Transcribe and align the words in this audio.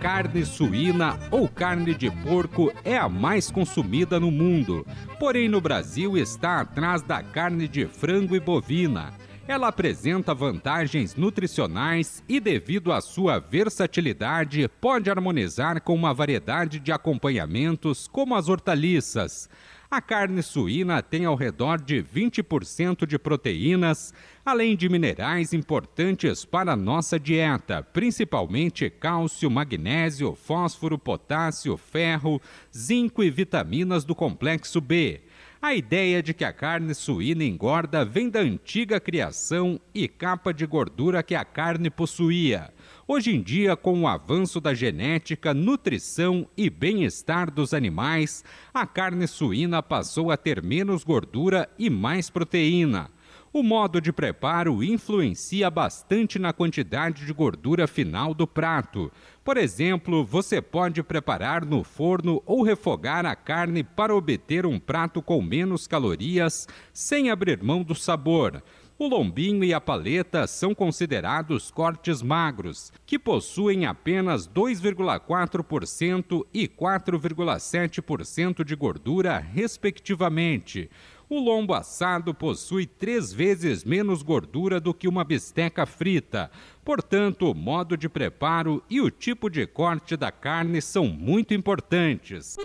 Carne 0.00 0.44
suína 0.44 1.18
ou 1.30 1.48
carne 1.48 1.94
de 1.94 2.10
porco 2.10 2.72
é 2.84 2.96
a 2.96 3.08
mais 3.08 3.50
consumida 3.50 4.20
no 4.20 4.30
mundo, 4.30 4.86
porém 5.18 5.48
no 5.48 5.60
Brasil 5.60 6.16
está 6.16 6.60
atrás 6.60 7.02
da 7.02 7.22
carne 7.22 7.66
de 7.66 7.86
frango 7.86 8.36
e 8.36 8.40
bovina. 8.40 9.12
Ela 9.48 9.68
apresenta 9.68 10.34
vantagens 10.34 11.16
nutricionais 11.16 12.22
e, 12.28 12.38
devido 12.38 12.92
à 12.92 13.00
sua 13.00 13.38
versatilidade, 13.38 14.68
pode 14.78 15.10
harmonizar 15.10 15.80
com 15.80 15.94
uma 15.94 16.12
variedade 16.12 16.78
de 16.78 16.92
acompanhamentos, 16.92 18.06
como 18.06 18.34
as 18.34 18.50
hortaliças. 18.50 19.48
A 19.90 20.02
carne 20.02 20.42
suína 20.42 21.02
tem 21.02 21.24
ao 21.24 21.34
redor 21.34 21.80
de 21.80 22.02
20% 22.02 23.06
de 23.06 23.18
proteínas, 23.18 24.12
além 24.44 24.76
de 24.76 24.86
minerais 24.86 25.54
importantes 25.54 26.44
para 26.44 26.72
a 26.72 26.76
nossa 26.76 27.18
dieta, 27.18 27.82
principalmente 27.82 28.90
cálcio, 28.90 29.50
magnésio, 29.50 30.34
fósforo, 30.34 30.98
potássio, 30.98 31.74
ferro, 31.78 32.38
zinco 32.76 33.24
e 33.24 33.30
vitaminas 33.30 34.04
do 34.04 34.14
complexo 34.14 34.78
B. 34.78 35.22
A 35.60 35.74
ideia 35.74 36.22
de 36.22 36.32
que 36.32 36.44
a 36.44 36.52
carne 36.52 36.94
suína 36.94 37.42
engorda 37.42 38.04
vem 38.04 38.30
da 38.30 38.38
antiga 38.38 39.00
criação 39.00 39.80
e 39.92 40.06
capa 40.06 40.54
de 40.54 40.64
gordura 40.64 41.20
que 41.20 41.34
a 41.34 41.44
carne 41.44 41.90
possuía. 41.90 42.72
Hoje 43.08 43.34
em 43.34 43.42
dia, 43.42 43.74
com 43.74 44.02
o 44.02 44.06
avanço 44.06 44.60
da 44.60 44.72
genética, 44.72 45.52
nutrição 45.52 46.46
e 46.56 46.70
bem-estar 46.70 47.50
dos 47.50 47.74
animais, 47.74 48.44
a 48.72 48.86
carne 48.86 49.26
suína 49.26 49.82
passou 49.82 50.30
a 50.30 50.36
ter 50.36 50.62
menos 50.62 51.02
gordura 51.02 51.68
e 51.76 51.90
mais 51.90 52.30
proteína. 52.30 53.10
O 53.50 53.62
modo 53.62 53.98
de 53.98 54.12
preparo 54.12 54.84
influencia 54.84 55.70
bastante 55.70 56.38
na 56.38 56.52
quantidade 56.52 57.24
de 57.24 57.32
gordura 57.32 57.86
final 57.86 58.34
do 58.34 58.46
prato. 58.46 59.10
Por 59.42 59.56
exemplo, 59.56 60.22
você 60.22 60.60
pode 60.60 61.02
preparar 61.02 61.64
no 61.64 61.82
forno 61.82 62.42
ou 62.44 62.62
refogar 62.62 63.24
a 63.24 63.34
carne 63.34 63.82
para 63.82 64.14
obter 64.14 64.66
um 64.66 64.78
prato 64.78 65.22
com 65.22 65.40
menos 65.40 65.86
calorias, 65.86 66.68
sem 66.92 67.30
abrir 67.30 67.62
mão 67.62 67.82
do 67.82 67.94
sabor. 67.94 68.62
O 68.98 69.06
lombinho 69.06 69.62
e 69.62 69.72
a 69.72 69.80
paleta 69.80 70.44
são 70.46 70.74
considerados 70.74 71.70
cortes 71.70 72.20
magros, 72.20 72.92
que 73.06 73.16
possuem 73.18 73.86
apenas 73.86 74.46
2,4% 74.46 76.44
e 76.52 76.66
4,7% 76.66 78.64
de 78.64 78.74
gordura, 78.74 79.38
respectivamente. 79.38 80.90
O 81.30 81.38
lombo 81.38 81.74
assado 81.74 82.32
possui 82.32 82.86
três 82.86 83.30
vezes 83.34 83.84
menos 83.84 84.22
gordura 84.22 84.80
do 84.80 84.94
que 84.94 85.06
uma 85.06 85.22
bisteca 85.24 85.84
frita. 85.84 86.50
Portanto, 86.82 87.50
o 87.50 87.54
modo 87.54 87.98
de 87.98 88.08
preparo 88.08 88.82
e 88.88 88.98
o 88.98 89.10
tipo 89.10 89.50
de 89.50 89.66
corte 89.66 90.16
da 90.16 90.32
carne 90.32 90.80
são 90.80 91.06
muito 91.06 91.52
importantes. 91.52 92.56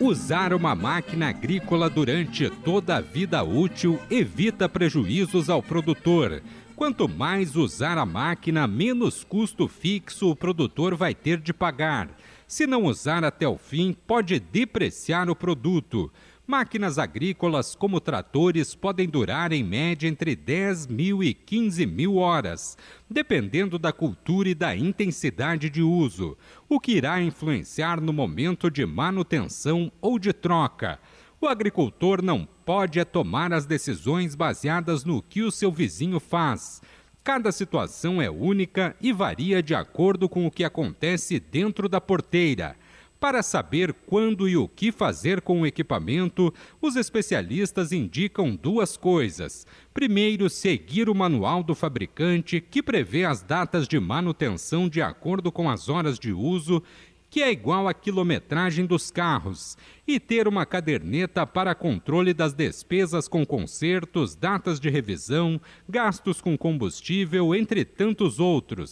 Usar 0.00 0.54
uma 0.54 0.74
máquina 0.74 1.28
agrícola 1.28 1.90
durante 1.90 2.48
toda 2.48 2.96
a 2.96 3.00
vida 3.02 3.42
útil 3.42 4.00
evita 4.10 4.66
prejuízos 4.66 5.50
ao 5.50 5.62
produtor. 5.62 6.42
Quanto 6.74 7.06
mais 7.06 7.54
usar 7.54 7.98
a 7.98 8.06
máquina, 8.06 8.66
menos 8.66 9.24
custo 9.24 9.68
fixo 9.68 10.30
o 10.30 10.36
produtor 10.36 10.94
vai 10.94 11.14
ter 11.14 11.38
de 11.38 11.52
pagar. 11.52 12.08
Se 12.48 12.66
não 12.66 12.86
usar 12.86 13.24
até 13.24 13.46
o 13.46 13.58
fim, 13.58 13.94
pode 14.06 14.40
depreciar 14.40 15.28
o 15.28 15.36
produto. 15.36 16.10
Máquinas 16.46 16.98
agrícolas 16.98 17.74
como 17.74 18.00
tratores 18.00 18.74
podem 18.74 19.06
durar 19.06 19.52
em 19.52 19.62
média 19.62 20.08
entre 20.08 20.34
10 20.34 20.86
mil 20.86 21.22
e 21.22 21.34
15 21.34 21.84
mil 21.84 22.16
horas, 22.16 22.78
dependendo 23.08 23.78
da 23.78 23.92
cultura 23.92 24.48
e 24.48 24.54
da 24.54 24.74
intensidade 24.74 25.68
de 25.68 25.82
uso, 25.82 26.38
o 26.66 26.80
que 26.80 26.92
irá 26.92 27.20
influenciar 27.20 28.00
no 28.00 28.14
momento 28.14 28.70
de 28.70 28.86
manutenção 28.86 29.92
ou 30.00 30.18
de 30.18 30.32
troca. 30.32 30.98
O 31.38 31.46
agricultor 31.46 32.22
não 32.22 32.48
pode 32.64 33.04
tomar 33.04 33.52
as 33.52 33.66
decisões 33.66 34.34
baseadas 34.34 35.04
no 35.04 35.20
que 35.22 35.42
o 35.42 35.50
seu 35.50 35.70
vizinho 35.70 36.18
faz. 36.18 36.80
Cada 37.28 37.52
situação 37.52 38.22
é 38.22 38.30
única 38.30 38.96
e 39.02 39.12
varia 39.12 39.62
de 39.62 39.74
acordo 39.74 40.30
com 40.30 40.46
o 40.46 40.50
que 40.50 40.64
acontece 40.64 41.38
dentro 41.38 41.86
da 41.86 42.00
porteira. 42.00 42.74
Para 43.20 43.42
saber 43.42 43.92
quando 43.92 44.48
e 44.48 44.56
o 44.56 44.66
que 44.66 44.90
fazer 44.90 45.42
com 45.42 45.60
o 45.60 45.66
equipamento, 45.66 46.54
os 46.80 46.96
especialistas 46.96 47.92
indicam 47.92 48.56
duas 48.56 48.96
coisas. 48.96 49.66
Primeiro, 49.92 50.48
seguir 50.48 51.10
o 51.10 51.14
manual 51.14 51.62
do 51.62 51.74
fabricante, 51.74 52.62
que 52.62 52.82
prevê 52.82 53.26
as 53.26 53.42
datas 53.42 53.86
de 53.86 54.00
manutenção 54.00 54.88
de 54.88 55.02
acordo 55.02 55.52
com 55.52 55.68
as 55.68 55.90
horas 55.90 56.18
de 56.18 56.32
uso, 56.32 56.82
que 57.30 57.42
é 57.42 57.50
igual 57.50 57.86
à 57.88 57.94
quilometragem 57.94 58.86
dos 58.86 59.10
carros, 59.10 59.76
e 60.06 60.18
ter 60.18 60.48
uma 60.48 60.64
caderneta 60.64 61.46
para 61.46 61.74
controle 61.74 62.32
das 62.32 62.54
despesas 62.54 63.28
com 63.28 63.44
consertos, 63.44 64.34
datas 64.34 64.80
de 64.80 64.88
revisão, 64.88 65.60
gastos 65.88 66.40
com 66.40 66.56
combustível, 66.56 67.54
entre 67.54 67.84
tantos 67.84 68.40
outros. 68.40 68.90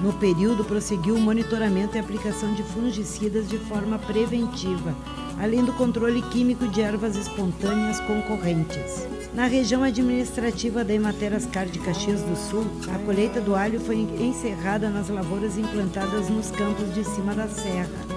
No 0.00 0.12
período, 0.12 0.64
prosseguiu 0.64 1.16
o 1.16 1.20
monitoramento 1.20 1.96
e 1.96 1.98
aplicação 1.98 2.54
de 2.54 2.62
fungicidas 2.62 3.48
de 3.48 3.58
forma 3.58 3.98
preventiva, 3.98 4.94
além 5.40 5.64
do 5.64 5.72
controle 5.72 6.22
químico 6.22 6.68
de 6.68 6.82
ervas 6.82 7.16
espontâneas 7.16 7.98
concorrentes. 8.00 9.08
Na 9.34 9.46
região 9.46 9.82
administrativa 9.82 10.84
da 10.84 10.94
Emater 10.94 11.34
Ascar 11.34 11.66
de 11.66 11.80
Caxias 11.80 12.22
do 12.22 12.36
Sul, 12.36 12.64
a 12.94 12.98
colheita 13.00 13.40
do 13.40 13.56
alho 13.56 13.80
foi 13.80 13.96
encerrada 14.20 14.88
nas 14.88 15.08
lavouras 15.08 15.58
implantadas 15.58 16.28
nos 16.28 16.50
campos 16.52 16.94
de 16.94 17.02
cima 17.04 17.34
da 17.34 17.48
serra. 17.48 18.15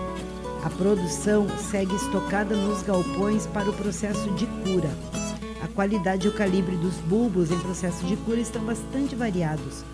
A 0.61 0.69
produção 0.69 1.47
segue 1.57 1.95
estocada 1.95 2.53
nos 2.53 2.81
galpões 2.83 3.47
para 3.47 3.69
o 3.69 3.73
processo 3.73 4.29
de 4.31 4.45
cura. 4.45 4.89
A 5.63 5.67
qualidade 5.69 6.27
e 6.27 6.29
o 6.29 6.33
calibre 6.33 6.75
dos 6.75 6.95
bulbos 6.95 7.49
em 7.49 7.59
processo 7.59 8.05
de 8.05 8.17
cura 8.17 8.41
estão 8.41 8.61
bastante 8.63 9.15
variados. 9.15 9.85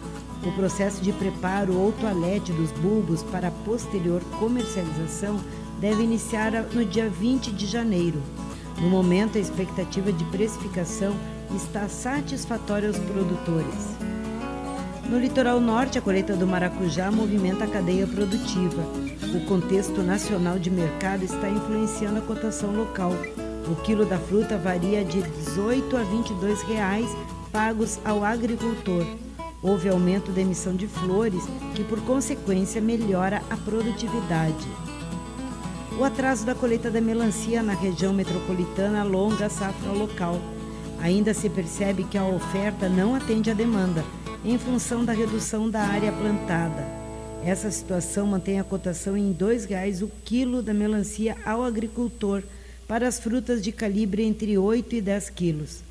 O 0.43 0.51
processo 0.53 1.01
de 1.01 1.11
preparo 1.11 1.75
ou 1.75 1.91
toalete 1.91 2.51
dos 2.51 2.71
bulbos 2.71 3.21
para 3.23 3.51
posterior 3.51 4.21
comercialização 4.39 5.39
deve 5.79 6.01
iniciar 6.01 6.51
no 6.73 6.83
dia 6.83 7.09
20 7.09 7.51
de 7.51 7.67
janeiro. 7.67 8.21
No 8.81 8.89
momento, 8.89 9.37
a 9.37 9.41
expectativa 9.41 10.11
de 10.11 10.23
precificação 10.25 11.15
está 11.55 11.87
satisfatória 11.87 12.87
aos 12.87 12.97
produtores. 12.97 14.04
No 15.09 15.19
litoral 15.19 15.61
norte, 15.61 15.99
a 15.99 16.01
colheita 16.01 16.35
do 16.35 16.47
maracujá 16.47 17.11
movimenta 17.11 17.65
a 17.65 17.67
cadeia 17.67 18.07
produtiva. 18.07 18.81
O 19.35 19.45
contexto 19.45 20.01
nacional 20.01 20.57
de 20.57 20.71
mercado 20.71 21.23
está 21.23 21.47
influenciando 21.47 22.17
a 22.17 22.21
cotação 22.21 22.75
local. 22.75 23.11
O 23.71 23.75
quilo 23.83 24.03
da 24.03 24.17
fruta 24.17 24.57
varia 24.57 25.05
de 25.05 25.21
18 25.21 25.95
a 25.95 26.01
22 26.01 26.61
reais 26.63 27.07
pagos 27.51 27.99
ao 28.03 28.23
agricultor. 28.23 29.05
Houve 29.61 29.89
aumento 29.89 30.31
da 30.31 30.41
emissão 30.41 30.75
de 30.75 30.87
flores, 30.87 31.43
que 31.75 31.83
por 31.83 32.01
consequência 32.01 32.81
melhora 32.81 33.43
a 33.49 33.57
produtividade. 33.57 34.67
O 35.99 36.03
atraso 36.03 36.45
da 36.45 36.55
colheita 36.55 36.89
da 36.89 36.99
melancia 36.99 37.61
na 37.61 37.73
região 37.73 38.11
metropolitana 38.11 39.01
alonga 39.01 39.45
a 39.45 39.49
safra 39.49 39.91
local. 39.91 40.41
Ainda 41.05 41.35
se 41.35 41.47
percebe 41.51 42.03
que 42.03 42.17
a 42.17 42.25
oferta 42.25 42.89
não 42.89 43.13
atende 43.13 43.51
à 43.51 43.53
demanda, 43.53 44.03
em 44.43 44.57
função 44.57 45.05
da 45.05 45.13
redução 45.13 45.69
da 45.69 45.81
área 45.81 46.11
plantada. 46.11 46.83
Essa 47.45 47.69
situação 47.69 48.25
mantém 48.25 48.59
a 48.59 48.63
cotação 48.63 49.15
em 49.15 49.27
R$ 49.27 49.37
2,00 49.37 50.01
o 50.01 50.11
quilo 50.23 50.63
da 50.63 50.73
melancia 50.73 51.37
ao 51.45 51.63
agricultor 51.63 52.41
para 52.87 53.07
as 53.07 53.19
frutas 53.19 53.63
de 53.63 53.71
calibre 53.71 54.23
entre 54.23 54.57
8 54.57 54.95
e 54.95 55.01
10 55.01 55.29
quilos. 55.29 55.83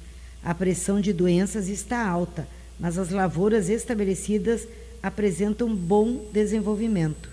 A 0.42 0.52
pressão 0.52 1.00
de 1.00 1.12
doenças 1.12 1.68
está 1.68 2.04
alta, 2.04 2.48
mas 2.80 2.98
as 2.98 3.10
lavouras 3.10 3.68
estabelecidas 3.68 4.66
apresentam 5.00 5.72
bom 5.72 6.24
desenvolvimento. 6.32 7.30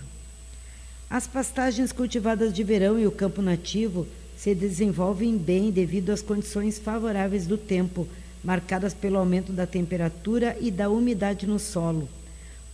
As 1.10 1.26
pastagens 1.26 1.90
cultivadas 1.90 2.52
de 2.52 2.62
verão 2.62 2.96
e 2.96 3.08
o 3.08 3.10
campo 3.10 3.42
nativo 3.42 4.06
se 4.42 4.56
desenvolvem 4.56 5.36
bem 5.38 5.70
devido 5.70 6.10
às 6.10 6.20
condições 6.20 6.76
favoráveis 6.76 7.46
do 7.46 7.56
tempo, 7.56 8.08
marcadas 8.42 8.92
pelo 8.92 9.16
aumento 9.16 9.52
da 9.52 9.68
temperatura 9.68 10.56
e 10.60 10.68
da 10.68 10.90
umidade 10.90 11.46
no 11.46 11.60
solo. 11.60 12.08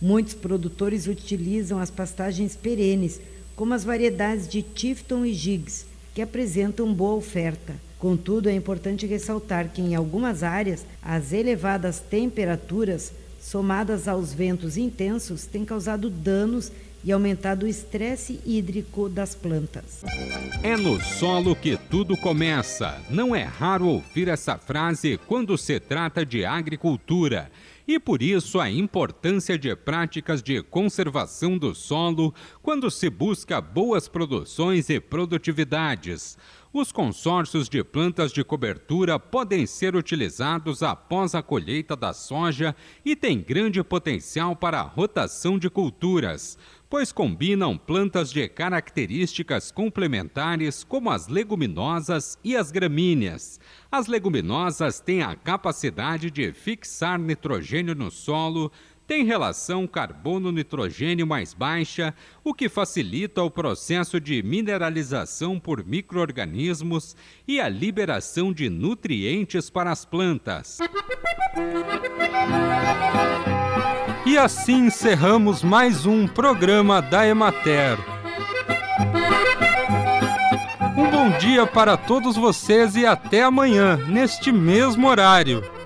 Muitos 0.01 0.33
produtores 0.33 1.05
utilizam 1.05 1.77
as 1.77 1.91
pastagens 1.91 2.55
perenes, 2.55 3.21
como 3.55 3.75
as 3.75 3.83
variedades 3.83 4.47
de 4.47 4.63
Tifton 4.63 5.23
e 5.23 5.31
Gigs, 5.31 5.85
que 6.15 6.23
apresentam 6.23 6.91
boa 6.91 7.13
oferta. 7.13 7.75
Contudo, 7.99 8.49
é 8.49 8.55
importante 8.55 9.05
ressaltar 9.05 9.69
que 9.69 9.79
em 9.79 9.93
algumas 9.93 10.41
áreas 10.41 10.83
as 11.03 11.31
elevadas 11.33 11.99
temperaturas, 11.99 13.13
somadas 13.39 14.07
aos 14.07 14.33
ventos 14.33 14.77
intensos, 14.77 15.45
têm 15.45 15.65
causado 15.65 16.09
danos 16.09 16.71
e 17.03 17.11
aumentado 17.11 17.65
o 17.65 17.67
estresse 17.67 18.41
hídrico 18.45 19.07
das 19.07 19.33
plantas. 19.33 20.03
É 20.61 20.75
no 20.75 21.01
solo 21.01 21.55
que 21.55 21.77
tudo 21.89 22.17
começa. 22.17 23.01
Não 23.09 23.35
é 23.35 23.43
raro 23.43 23.87
ouvir 23.87 24.27
essa 24.27 24.57
frase 24.57 25.17
quando 25.25 25.57
se 25.57 25.79
trata 25.79 26.25
de 26.25 26.43
agricultura. 26.43 27.49
E 27.87 27.97
por 27.97 28.21
isso 28.21 28.59
a 28.59 28.69
importância 28.69 29.57
de 29.57 29.75
práticas 29.75 30.43
de 30.43 30.61
conservação 30.61 31.57
do 31.57 31.73
solo 31.73 32.31
quando 32.61 32.91
se 32.91 33.09
busca 33.09 33.59
boas 33.59 34.07
produções 34.07 34.89
e 34.91 34.99
produtividades. 34.99 36.37
Os 36.71 36.91
consórcios 36.91 37.67
de 37.67 37.83
plantas 37.83 38.31
de 38.31 38.43
cobertura 38.43 39.17
podem 39.17 39.65
ser 39.65 39.95
utilizados 39.95 40.83
após 40.83 41.33
a 41.33 41.41
colheita 41.41 41.95
da 41.95 42.13
soja 42.13 42.75
e 43.03 43.15
têm 43.15 43.41
grande 43.41 43.83
potencial 43.83 44.55
para 44.55 44.79
a 44.79 44.83
rotação 44.83 45.57
de 45.57 45.67
culturas 45.67 46.59
pois 46.89 47.11
combinam 47.11 47.77
plantas 47.77 48.31
de 48.31 48.49
características 48.49 49.69
complementares 49.69 50.83
como 50.83 51.11
as 51.11 51.27
leguminosas 51.27 52.37
e 52.43 52.57
as 52.57 52.71
gramíneas. 52.71 53.59
As 53.91 54.07
leguminosas 54.07 54.99
têm 54.99 55.21
a 55.21 55.35
capacidade 55.35 56.31
de 56.31 56.51
fixar 56.51 57.19
nitrogênio 57.19 57.93
no 57.93 58.09
solo, 58.09 58.71
têm 59.09 59.25
relação 59.25 59.87
carbono-nitrogênio 59.87 61.25
mais 61.25 61.51
baixa, 61.51 62.13
o 62.43 62.53
que 62.53 62.69
facilita 62.69 63.41
o 63.41 63.49
processo 63.49 64.19
de 64.19 64.43
mineralização 64.43 65.59
por 65.59 65.83
microorganismos 65.83 67.15
e 67.47 67.59
a 67.59 67.67
liberação 67.67 68.53
de 68.53 68.69
nutrientes 68.69 69.67
para 69.67 69.91
as 69.91 70.05
plantas. 70.05 70.77
E 74.27 74.37
assim 74.37 74.85
encerramos 74.85 75.63
mais 75.63 76.05
um 76.05 76.27
programa 76.27 77.01
da 77.01 77.27
Emater. 77.27 77.97
Um 80.95 81.09
bom 81.09 81.35
dia 81.39 81.65
para 81.65 81.97
todos 81.97 82.35
vocês 82.35 82.95
e 82.95 83.07
até 83.07 83.41
amanhã, 83.41 83.97
neste 84.07 84.51
mesmo 84.51 85.07
horário. 85.07 85.78